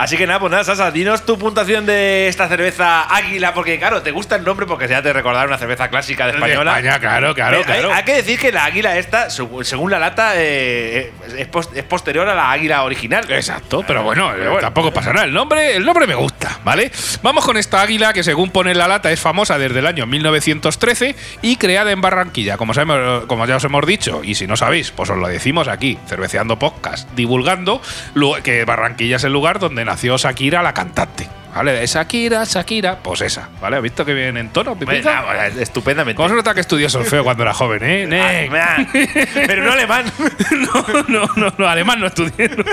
[0.04, 4.02] Así que nada, pues nada, Sasa, dinos tu puntuación de esta cerveza Águila, porque claro,
[4.02, 6.72] te gusta el nombre porque ya te recordar una cerveza clásica de De española.
[6.78, 7.94] España, claro, claro, Pero hay- claro.
[7.94, 12.28] Hay, que decir que la águila esta, según la lata, eh, es, pos- es posterior
[12.28, 13.24] a la águila original.
[13.30, 14.60] Exacto, pero bueno, Pero eh, bueno.
[14.60, 15.24] tampoco pasa nada.
[15.24, 16.92] El nombre, el nombre me gusta, ¿vale?
[17.22, 20.04] Vamos con esta águila que según pone en la lata es famosa desde el año
[20.06, 24.56] 1913 y creada en Barranquilla, como, sabemos- como ya os hemos dicho, y si no
[24.58, 27.80] sabéis, pues os lo decimos aquí, Cerveceando Podcast, divulgando
[28.42, 31.28] que Barranquilla es el lugar donde nació Shakira, la cantante.
[31.54, 31.72] ¿Vale?
[31.72, 33.76] De Shakira, Shakira, pues esa, ¿vale?
[33.76, 35.10] ¿Has visto que viene en tono, bueno,
[35.60, 36.16] estupendamente.
[36.16, 38.06] ¿Cómo se nota que estudió solfeo cuando era joven, eh?
[38.06, 38.52] Nec?
[38.54, 38.84] Ah,
[39.46, 40.04] Pero no alemán.
[40.50, 42.48] no, no, no, no, alemán no estudié.
[42.48, 42.64] no.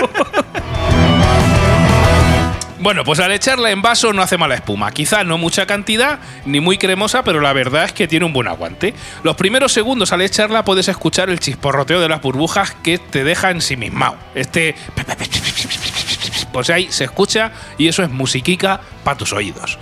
[2.82, 4.90] Bueno, pues al echarla en vaso no hace mala espuma.
[4.90, 8.48] Quizá no mucha cantidad, ni muy cremosa, pero la verdad es que tiene un buen
[8.48, 8.92] aguante.
[9.22, 13.52] Los primeros segundos al echarla puedes escuchar el chisporroteo de las burbujas que te deja
[13.52, 14.16] ensimismado.
[14.34, 14.74] Este...
[16.46, 19.78] Pues ahí se escucha y eso es musiquica para tus oídos.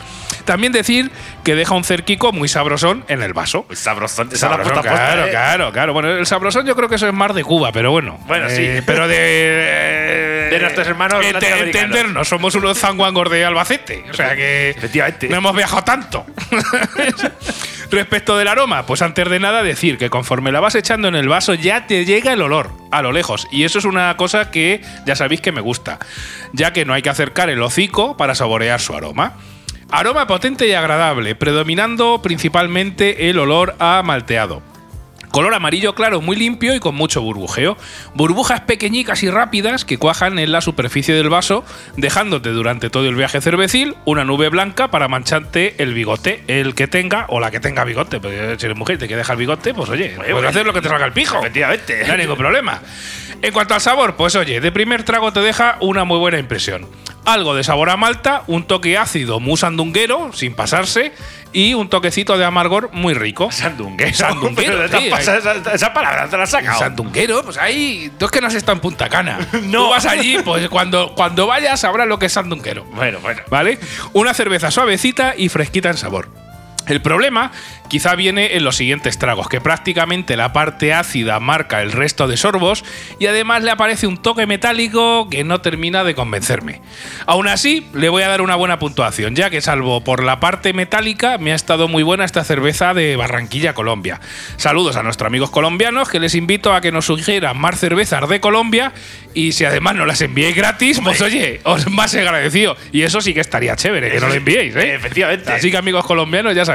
[0.50, 1.12] También decir
[1.44, 3.62] que deja un cerquico muy sabrosón en el vaso.
[3.68, 4.30] Pues sabrosón.
[4.32, 5.30] Esa la Sabrosón, puesta puesta, claro, eh.
[5.30, 5.92] claro, claro.
[5.92, 8.18] Bueno, el sabrosón yo creo que eso es más de Cuba, pero bueno.
[8.26, 8.62] Bueno, sí.
[8.64, 10.48] Eh, Pero de.
[10.50, 11.84] De nuestros hermanos ente- latinoamericanos.
[11.86, 14.04] Entendernos, somos unos zanguangos de Albacete.
[14.10, 14.70] O sea que.
[14.70, 15.28] Efectivamente.
[15.28, 16.26] No hemos viajado tanto.
[17.92, 21.28] Respecto del aroma, pues antes de nada decir que conforme la vas echando en el
[21.28, 23.46] vaso ya te llega el olor a lo lejos.
[23.52, 25.98] Y eso es una cosa que ya sabéis que me gusta,
[26.52, 29.34] ya que no hay que acercar el hocico para saborear su aroma.
[29.92, 34.62] Aroma potente y agradable, predominando principalmente el olor a malteado.
[35.32, 37.76] Color amarillo claro, muy limpio y con mucho burbujeo.
[38.14, 41.64] Burbujas pequeñicas y rápidas que cuajan en la superficie del vaso,
[41.96, 46.88] dejándote durante todo el viaje cervecil una nube blanca para mancharte el bigote, el que
[46.88, 48.20] tenga o la que tenga bigote.
[48.20, 50.48] Pues si eres mujer y te que deja el bigote, pues oye, puedes bueno.
[50.48, 51.38] hacer lo que te salga el pijo.
[51.38, 52.04] Efectivamente.
[52.06, 52.80] No hay ningún problema.
[53.42, 56.86] En cuanto al sabor, pues oye, de primer trago te deja una muy buena impresión.
[57.24, 61.12] Algo de sabor a malta, un toque ácido muy sandunguero, sin pasarse,
[61.52, 63.50] y un toquecito de amargor muy rico.
[63.50, 64.14] Sandunguero.
[64.14, 65.10] Sandunguero, sí,
[65.72, 66.78] esa palabra te la has sacado.
[66.78, 68.10] Sandunguero, pues ahí.
[68.18, 69.38] Tú es que no has estado en Punta Cana.
[69.70, 69.84] No.
[69.84, 72.84] Tú vas allí, pues cuando, cuando vayas sabrás lo que es sandunguero.
[72.92, 73.42] Bueno, bueno.
[73.50, 73.78] ¿Vale?
[74.12, 76.28] Una cerveza suavecita y fresquita en sabor.
[76.86, 77.52] El problema
[77.88, 82.36] quizá viene en los siguientes tragos, que prácticamente la parte ácida marca el resto de
[82.36, 82.84] sorbos
[83.18, 86.80] y además le aparece un toque metálico que no termina de convencerme.
[87.26, 90.72] Aún así, le voy a dar una buena puntuación, ya que salvo por la parte
[90.72, 94.20] metálica, me ha estado muy buena esta cerveza de Barranquilla, Colombia.
[94.56, 98.40] Saludos a nuestros amigos colombianos, que les invito a que nos sugieran más cervezas de
[98.40, 98.92] Colombia
[99.34, 102.76] y si además no las enviéis gratis, pues oye, os más agradecido.
[102.92, 104.94] Y eso sí que estaría chévere, que Eso no lo enviéis, ¿eh?
[104.94, 105.52] efectivamente.
[105.52, 106.69] Así que amigos colombianos, ya sabéis,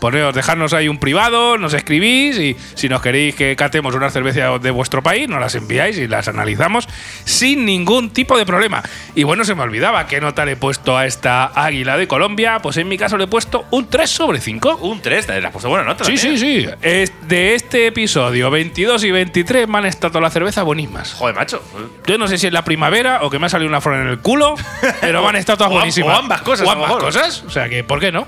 [0.00, 4.58] poneos, dejarnos ahí un privado, nos escribís y si nos queréis que catemos una cerveza
[4.58, 6.88] de vuestro país, nos las enviáis y las analizamos
[7.24, 8.82] sin ningún tipo de problema.
[9.14, 12.58] Y bueno, se me olvidaba qué nota le he puesto a esta águila de Colombia,
[12.60, 14.76] pues en mi caso le he puesto un 3 sobre 5.
[14.82, 16.04] Un 3, le has puesto buena nota.
[16.04, 16.66] Sí, sí, sí.
[16.82, 21.12] Es- de este episodio 22 y 23 me han estado las cervezas buenísimas.
[21.14, 21.62] Joder, macho.
[22.06, 24.08] Yo no sé si es la primavera o que me ha salido una flor en
[24.08, 24.54] el culo,
[25.00, 26.16] pero me han estado todas buenísimas.
[26.16, 27.44] o ambas cosas, O ambas cosas.
[27.46, 28.26] O sea que, ¿por qué no?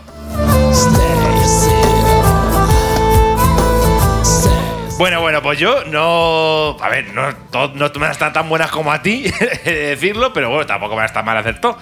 [4.99, 6.77] Bueno, bueno, pues yo no.
[6.81, 9.25] A ver, no, to- no me están tan buenas como a ti,
[9.65, 11.77] he de decirlo, pero bueno, tampoco me tan mal hacer todo.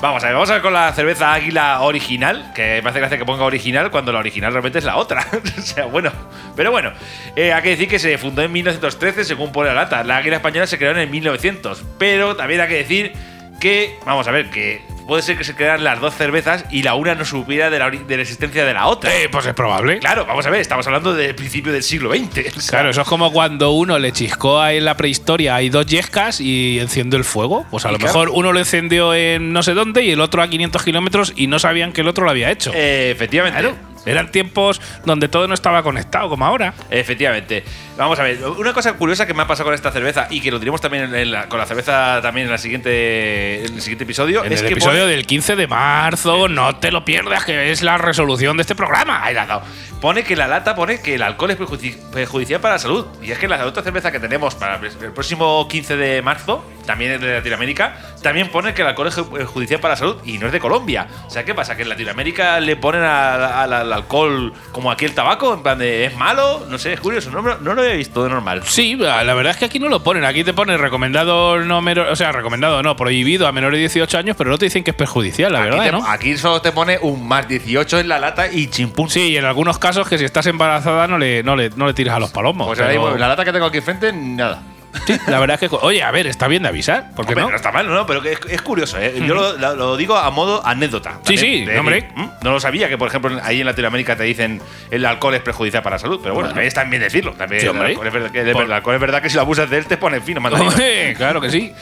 [0.00, 3.16] Vamos a ver, vamos a ver con la cerveza Águila original, que me hace gracia
[3.18, 5.26] que ponga original cuando la original realmente es la otra.
[5.58, 6.12] o sea, bueno.
[6.54, 6.92] Pero bueno,
[7.34, 10.04] eh, hay que decir que se fundó en 1913 según pone la lata.
[10.04, 11.82] La Águila española se creó en el 1900.
[11.98, 13.12] Pero también hay que decir
[13.60, 16.94] que, vamos a ver, que puede ser que se crearan las dos cervezas y la
[16.94, 19.10] una no supiera de la, de la existencia de la otra.
[19.16, 19.98] Eh, pues es probable.
[20.00, 22.56] Claro, vamos a ver, estamos hablando del principio del siglo XX.
[22.56, 25.86] o sea, Claro, eso es como cuando uno le chiscó en la prehistoria, hay dos
[25.86, 27.66] yescas y enciende el fuego.
[27.70, 28.12] Pues a Y lo claro.
[28.12, 31.46] mejor uno lo encendió en no sé dónde y el otro a 500 kilómetros y
[31.46, 32.70] no sabían que el otro lo había hecho.
[32.74, 33.58] eh, efectivamente.
[33.60, 33.76] Claro.
[34.08, 36.74] Eran tiempos donde todo no estaba conectado, como ahora.
[36.90, 37.64] Efectivamente.
[37.96, 40.50] Vamos a ver, una cosa curiosa que me ha pasado con esta cerveza y que
[40.50, 44.04] lo diremos también en la- con la cerveza también en, la siguiente, en el siguiente
[44.04, 44.44] episodio.
[44.44, 47.82] En es el que episodio del 15 de marzo, no te lo pierdas, que es
[47.82, 49.24] la resolución de este programa.
[49.24, 49.62] Ahí la dado.
[50.00, 53.06] Pone que la lata pone que el alcohol es perjudici- perjudicial para la salud.
[53.20, 57.12] Y es que la otra cerveza que tenemos para el próximo 15 de marzo, también
[57.12, 60.46] es de Latinoamérica, también pone que el alcohol es perjudicial para la salud y no
[60.46, 61.08] es de Colombia.
[61.26, 61.76] O sea, ¿qué pasa?
[61.76, 65.52] ¿Que en Latinoamérica le ponen al, al- al alcohol como aquí el tabaco?
[65.54, 66.64] En plan de, ¿es malo?
[66.68, 67.30] No sé, es curioso.
[67.32, 68.62] No, no lo había visto de normal.
[68.66, 70.24] Sí, la verdad es que aquí no lo ponen.
[70.24, 74.16] Aquí te pone recomendado no menor, o sea, recomendado no, prohibido a menores de 18
[74.16, 76.06] años, pero no te dicen que es perjudicial, la aquí, verdad, te- ¿no?
[76.06, 79.10] aquí solo te pone un más 18 en la lata y chimpún.
[79.10, 81.94] Sí, y en algunos casos que si estás embarazada no le, no le, no le
[81.94, 82.66] tiras a los palomos.
[82.66, 84.62] Pues pero- mismo, la lata que tengo aquí enfrente, nada.
[85.06, 85.76] Sí, la verdad es que.
[85.82, 87.10] Oye, a ver, está bien de avisar.
[87.14, 87.50] ¿Por qué Hombre, no?
[87.50, 89.14] no está mal, no, pero que es, es curioso, ¿eh?
[89.26, 91.18] Yo lo, lo- lo digo a modo anécdota.
[91.24, 92.08] Sí, sí, de hombre.
[92.14, 95.42] "Mm, No lo sabía que, por ejemplo, ahí en Latinoamérica te dicen el alcohol es
[95.42, 97.32] perjudicial para la salud, pero bueno, también está bien decirlo.
[97.34, 97.88] También Sí, el, hombre.
[97.88, 99.86] alcohol es verdad que, Por- el alcohol es verdad que si lo abusas de él
[99.86, 100.40] te pone fino.
[100.40, 101.72] Hombre, claro que sí.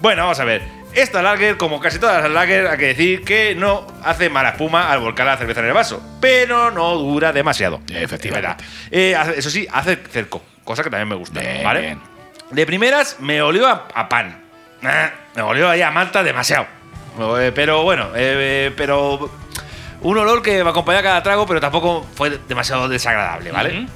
[0.00, 0.62] Bueno, vamos a ver.
[0.94, 4.90] Esta lager, como casi todas las lager, hay que decir que no hace mala espuma
[4.90, 7.80] al volcar la cerveza en el vaso, pero no dura demasiado.
[7.92, 8.64] Efectivamente.
[8.90, 11.98] Eh, eso sí, hace cerco, cosa que también me gusta, Bien, ¿vale?
[12.50, 14.42] De primeras me olió a, a pan.
[14.82, 16.66] Ah, me olió ahí a malta demasiado.
[17.40, 19.30] Eh, pero bueno, eh, pero
[20.00, 23.86] un olor que me acompaña a cada trago, pero tampoco fue demasiado desagradable, ¿vale?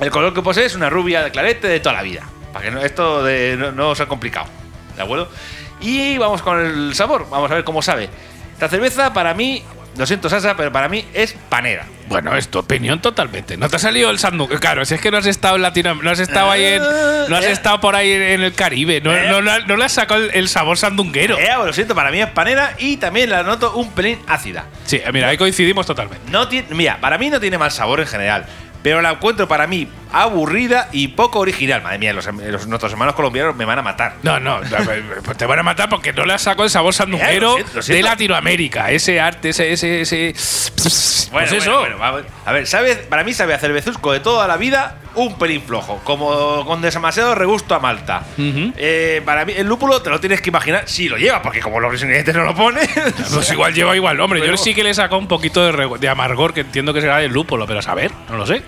[0.00, 2.22] El color que posee es una rubia de clarete de toda la vida.
[2.52, 4.46] Para que no- esto de, no, no sea complicado.
[4.96, 5.28] ¿De acuerdo?
[5.80, 7.26] Y vamos con el sabor.
[7.30, 8.08] Vamos a ver cómo sabe.
[8.52, 9.62] Esta cerveza para mí,
[9.96, 11.86] lo siento Sasa, pero para mí es panera.
[12.08, 13.56] Bueno, es tu opinión totalmente.
[13.56, 14.46] No te ha salido el sandú.
[14.46, 16.82] Claro, si es que no has estado en Latinoamérica, no has estado ahí en.
[17.28, 17.50] No has Eh.
[17.52, 19.00] estado por ahí en el Caribe.
[19.00, 19.26] No, Eh.
[19.28, 21.38] no, no, no le has sacado el, el sabor sandunguero.
[21.38, 24.66] Eh, lo siento, para mí es panera y también la noto un pelín ácida.
[24.84, 26.30] Sí, mira, ahí coincidimos totalmente.
[26.30, 28.44] No tiene, mira, para mí no tiene mal sabor en general,
[28.82, 29.88] pero la encuentro para mí
[30.22, 31.82] aburrida y poco original.
[31.82, 34.14] Madre mía, los, los- nuestros hermanos colombianos me van a matar.
[34.22, 34.60] No, no,
[35.24, 37.72] pues te van a matar porque no le has sacado el sabor sandunguero lo siento,
[37.74, 38.06] lo de siento.
[38.08, 38.90] Latinoamérica.
[38.90, 39.72] Ese arte, ese.
[39.72, 40.34] ese, ese
[41.30, 41.78] Bueno, pues eso.
[41.80, 42.22] bueno, bueno, vamos.
[42.44, 46.00] a ver, sabe, para mí sabe a cervezusco de toda la vida un pelín flojo,
[46.04, 48.24] como con demasiado regusto a malta.
[48.36, 48.72] Ujú.
[48.76, 51.78] Eh, para mí, el lúpulo te lo tienes que imaginar si lo lleva, porque como
[51.80, 52.80] los ingredientes no lo pone.
[53.34, 54.18] Pues igual lleva igual.
[54.20, 56.92] Hombre, Pero- yo sí que le saco un poquito de, re- de amargor que entiendo
[56.92, 58.62] que será del lúpulo, pero a saber, no lo sé.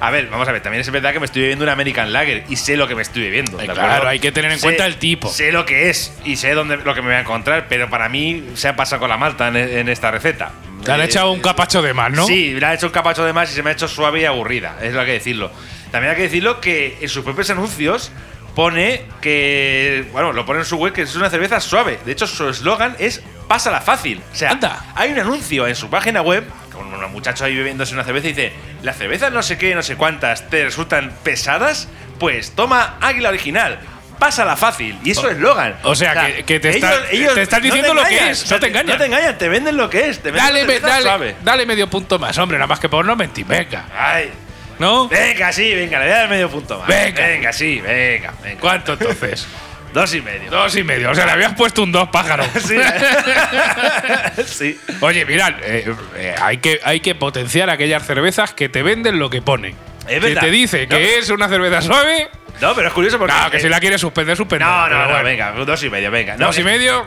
[0.00, 2.44] A ver, vamos a ver, también es verdad que me estoy bebiendo una American Lager
[2.48, 3.56] y sé lo que me estoy bebiendo.
[3.56, 3.88] ¿de Eh, acuerdo?
[3.88, 5.28] claro, hay que tener en cuenta el tipo.
[5.30, 8.08] Sé lo que es y sé dónde, lo que me voy a encontrar, pero para
[8.08, 10.52] mí se ha pasado con la malta en, en esta receta.
[10.84, 12.26] Te han Eh, echado un capacho de más, ¿no?
[12.26, 14.24] Sí, le ha hecho un capacho de más y se me ha hecho suave y
[14.26, 14.76] aburrida.
[14.82, 15.50] Es lo que decirlo.
[15.90, 18.12] También hay que decirlo que en sus propios anuncios
[18.54, 20.04] pone que.
[20.12, 21.98] Bueno, lo pone en su web que es una cerveza suave.
[22.04, 24.20] De hecho, su eslogan es Pásala fácil.
[24.32, 24.84] O sea, Anda.
[24.96, 26.44] hay un anuncio en su página web
[26.76, 29.82] con un muchacho ahí bebiéndose una cerveza y dice: Las cervezas no sé qué, no
[29.82, 31.88] sé cuántas, te resultan pesadas.
[32.20, 33.78] Pues toma Águila Original.
[34.18, 34.98] Pásala fácil.
[35.04, 35.76] Y eso es eslogan.
[35.82, 38.56] o sea, que- que te está- te están diciendo lo que engañan, es, o sea,
[38.56, 38.86] no te engañan.
[38.88, 40.20] No te engañan, te venden lo que es.
[40.20, 41.36] Te venden Dale, me- dale, suave.
[41.42, 43.44] dale medio punto más, hombre, nada más que por no mentir.
[43.44, 44.30] Venga, Ay.
[44.78, 45.06] ¿no?
[45.08, 46.88] Venga, sí, venga, le voy a dar medio punto más.
[46.88, 47.26] Venga.
[47.26, 48.60] venga, sí, venga, venga.
[48.60, 49.46] ¿Cuánto entonces?
[49.96, 50.50] Dos y medio.
[50.50, 51.10] Dos y medio.
[51.10, 52.46] O sea, le habías puesto un dos pájaros.
[52.66, 52.76] Sí.
[54.46, 54.80] sí.
[55.00, 59.30] Oye, mirad, eh, eh, hay, que, hay que potenciar aquellas cervezas que te venden lo
[59.30, 59.74] que pone.
[60.06, 60.42] Es Si verdad.
[60.42, 61.00] te dice que No.
[61.00, 62.28] es una cerveza suave,
[62.60, 63.34] No, pero es curioso porque.
[63.34, 64.68] no, que si la quieres suspender, suspender.
[64.68, 65.24] No, no, no, bueno.
[65.24, 66.36] venga, dos y medio, venga.
[66.36, 67.06] No, Dos y medio.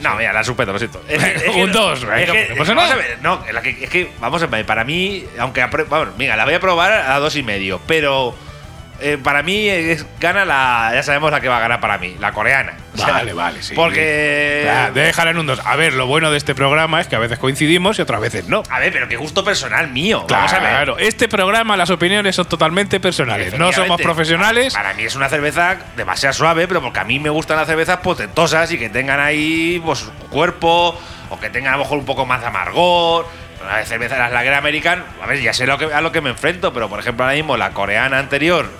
[0.00, 1.02] No, mira, la suspendo, lo siento.
[1.08, 2.94] Es que- es que Un no- dos, es que- no vamos nada.
[2.96, 5.64] ver, no, la que- es que, vamos a ver, para mí, aunque.
[5.64, 8.36] Vamos, venga, la voy a probar a dos y medio, pero.
[9.00, 10.90] Eh, para mí es- gana la.
[10.94, 12.74] Ya sabemos la que va a ganar para mí, la coreana.
[12.94, 13.74] O sea, Vale, vale, sí.
[13.74, 14.62] Porque.
[14.64, 15.60] Ya, déjala en un dos.
[15.64, 18.48] A ver, lo bueno de este programa es que a veces coincidimos y otras veces
[18.48, 18.62] no.
[18.70, 20.24] A ver, pero qué gusto personal mío.
[20.28, 20.70] Vamos a ver.
[20.70, 23.58] Claro, este programa, las opiniones son totalmente personales.
[23.58, 24.72] No somos profesionales.
[24.74, 27.98] Para mí es una cerveza demasiado suave, pero porque a mí me gustan las cervezas
[27.98, 32.24] potentosas y que tengan ahí pues cuerpo o que tengan a lo mejor un poco
[32.26, 33.26] más de amargor.
[33.66, 36.30] La cerveza, las Lager American, a ver, ya sé lo que, a lo que me
[36.30, 38.70] enfrento, pero por ejemplo ahora mismo la coreana anterior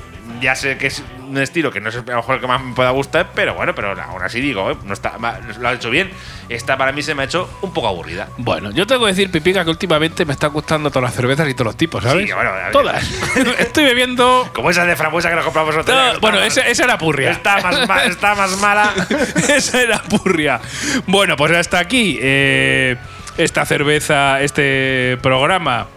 [0.40, 2.62] ya sé que es un estilo que no es a lo mejor el que más
[2.62, 5.14] me pueda gustar, pero bueno, pero aún así digo, eh, no está,
[5.58, 6.10] lo ha hecho bien.
[6.48, 8.28] Esta para mí se me ha hecho un poco aburrida.
[8.36, 11.54] Bueno, yo tengo que decir, Pipica, que últimamente me están gustando todas las cervezas y
[11.54, 12.26] todos los tipos, ¿sabes?
[12.28, 13.04] Sí, bueno, todas.
[13.58, 14.48] Estoy bebiendo.
[14.54, 16.14] Como esa de frambuesa que nos compramos nosotros.
[16.14, 17.30] No, bueno, esa, esa era purria.
[17.32, 18.92] está más, ma- está más mala.
[19.48, 20.60] Esa era purria.
[21.06, 22.96] Bueno, pues hasta aquí eh,
[23.36, 25.88] esta cerveza, este programa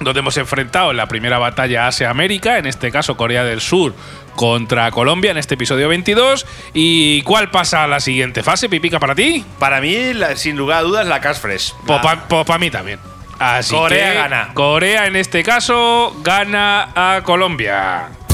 [0.00, 3.94] donde hemos enfrentado en la primera batalla Asia-América, en este caso Corea del Sur
[4.34, 6.46] contra Colombia en este episodio 22.
[6.74, 9.44] ¿Y cuál pasa a la siguiente fase, Pipica, para ti?
[9.58, 11.74] Para mí, la- sin lugar a dudas, la Cash Fresh.
[11.86, 12.00] Pues
[12.44, 12.98] para mí también.
[13.38, 14.50] Así Corea que gana.
[14.54, 18.08] Corea en este caso gana a Colombia.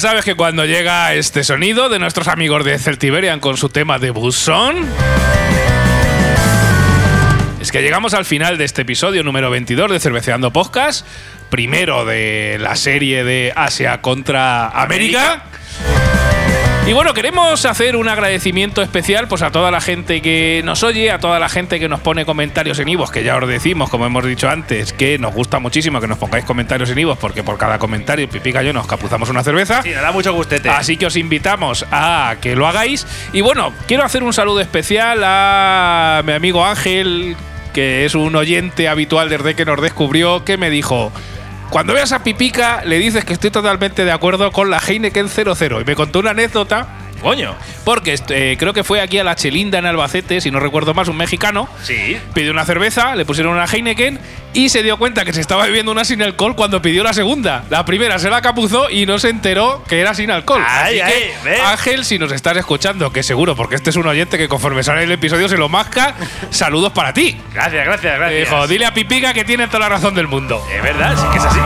[0.00, 4.10] sabes que cuando llega este sonido de nuestros amigos de Celtiberian con su tema de
[4.10, 4.76] Buson.
[7.60, 11.06] Es que llegamos al final de este episodio número 22 de Cerveceando Podcast,
[11.50, 15.44] primero de la serie de Asia contra América.
[16.86, 21.12] Y bueno, queremos hacer un agradecimiento especial pues a toda la gente que nos oye,
[21.12, 24.06] a toda la gente que nos pone comentarios en Ivos, que ya os decimos, como
[24.06, 27.58] hemos dicho antes, que nos gusta muchísimo que nos pongáis comentarios en Ivos, porque por
[27.58, 29.82] cada comentario Pipica y yo nos capuzamos una cerveza.
[29.82, 30.68] Sí, da mucho gustete.
[30.68, 33.06] Así que os invitamos a que lo hagáis.
[33.32, 37.36] Y bueno, quiero hacer un saludo especial a mi amigo Ángel,
[37.72, 41.12] que es un oyente habitual desde que nos descubrió, que me dijo.
[41.70, 45.80] Cuando veas a Pipica, le dices que estoy totalmente de acuerdo con la Heineken 00.
[45.80, 46.88] Y me contó una anécdota,
[47.20, 47.54] Coño.
[47.84, 51.08] porque eh, creo que fue aquí a la Chelinda en Albacete, si no recuerdo más,
[51.08, 51.68] un mexicano.
[51.82, 52.16] Sí.
[52.34, 54.18] Pidió una cerveza, le pusieron una Heineken
[54.52, 57.64] y se dio cuenta que se estaba bebiendo una sin alcohol cuando pidió la segunda.
[57.70, 60.62] La primera se la capuzó y no se enteró que era sin alcohol.
[60.66, 61.60] Ay, Así ay, que.
[61.60, 65.04] Ángel, si nos estás escuchando, que seguro, porque este es un oyente que conforme sale
[65.04, 66.14] el episodio se lo masca,
[66.50, 67.36] saludos para ti.
[67.54, 68.40] Gracias, gracias, Le gracias.
[68.50, 70.64] dijo, dile a Pipica que tiene toda la razón del mundo.
[70.74, 71.60] Es verdad, sí que es así.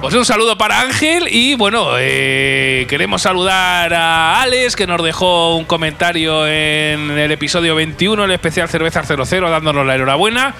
[0.00, 5.56] Pues un saludo para Ángel y bueno, eh, queremos saludar a Alex que nos dejó
[5.56, 10.54] un comentario en el episodio 21, el especial Cervezas 00, dándonos la enhorabuena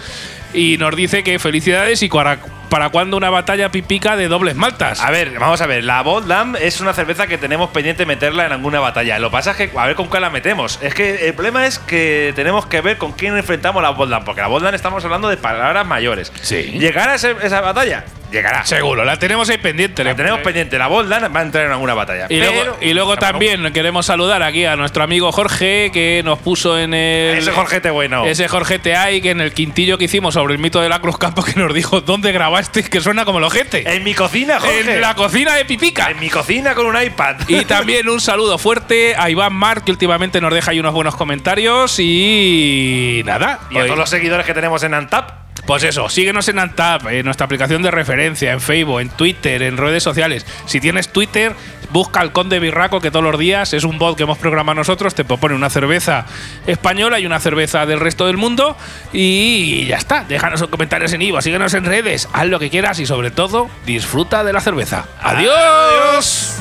[0.54, 2.38] y nos dice que felicidades y para,
[2.70, 5.00] para cuándo una batalla pipica de dobles maltas.
[5.00, 5.84] A ver, vamos a ver.
[5.84, 9.18] La Boldam es una cerveza que tenemos pendiente meterla en alguna batalla.
[9.18, 10.78] Lo pasa es que a ver con cuál la metemos.
[10.80, 14.24] Es que el problema es que tenemos que ver con quién enfrentamos la Boldam.
[14.24, 16.32] Porque la Boldam estamos hablando de palabras mayores.
[16.40, 16.62] Sí.
[16.78, 18.04] ¿Llegará a esa batalla?
[18.34, 18.66] Llegará.
[18.66, 20.02] Seguro, la tenemos ahí pendiente.
[20.02, 20.76] La tenemos pendiente.
[20.76, 22.26] La Boldam va a entrar en alguna batalla.
[22.28, 26.40] Y Pero- luego, y luego también queremos saludar aquí a nuestro amigo Jorge que nos
[26.40, 27.38] puso en el.
[27.38, 28.26] Ese Jorgete bueno.
[28.26, 31.16] Ese Jorge Teay que en el quintillo que hicimos sobre el mito de la Cruz
[31.16, 33.88] Campo que nos dijo dónde grabaste que suena como el ojete.
[33.94, 34.94] En mi cocina, Jorge.
[34.94, 36.10] En la cocina de Pipica.
[36.10, 37.36] En mi cocina con un iPad.
[37.46, 41.14] Y también un saludo fuerte a Iván Mar, que últimamente nos deja ahí unos buenos
[41.14, 42.00] comentarios.
[42.00, 43.60] Y nada.
[43.70, 45.43] Y a todos los seguidores que tenemos en Antap.
[45.66, 49.76] Pues eso, síguenos en Antap, en nuestra aplicación de referencia, en Facebook, en Twitter, en
[49.76, 50.44] redes sociales.
[50.66, 51.54] Si tienes Twitter,
[51.90, 55.14] busca al Conde Birraco, que todos los días es un bot que hemos programado nosotros,
[55.14, 56.26] te propone una cerveza
[56.66, 58.76] española y una cerveza del resto del mundo.
[59.12, 62.98] Y ya está, déjanos en comentarios en Ivo, síguenos en redes, haz lo que quieras
[62.98, 65.06] y sobre todo, disfruta de la cerveza.
[65.22, 66.60] ¡Adiós!